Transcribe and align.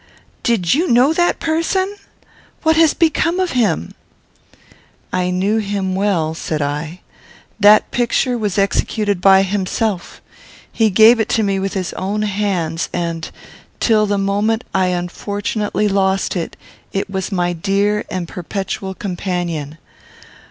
Did 0.41 0.73
you 0.73 0.87
know 0.87 1.13
that 1.13 1.39
person? 1.39 1.95
What 2.63 2.75
has 2.75 2.95
become 2.95 3.39
of 3.39 3.51
him?" 3.51 3.93
"I 5.13 5.29
knew 5.29 5.57
him 5.57 5.93
well," 5.93 6.33
said 6.33 6.59
I. 6.59 7.01
"That 7.59 7.91
picture 7.91 8.35
was 8.35 8.57
executed 8.57 9.21
by 9.21 9.43
himself. 9.43 10.19
He 10.71 10.89
gave 10.89 11.19
it 11.19 11.29
to 11.29 11.43
me 11.43 11.59
with 11.59 11.75
his 11.75 11.93
own 11.93 12.23
hands; 12.23 12.89
and, 12.91 13.29
till 13.79 14.07
the 14.07 14.17
moment 14.17 14.63
I 14.73 14.87
unfortunately 14.87 15.87
lost 15.87 16.35
it, 16.35 16.57
it 16.91 17.07
was 17.07 17.31
my 17.31 17.53
dear 17.53 18.03
and 18.09 18.27
perpetual 18.27 18.95
companion." 18.95 19.77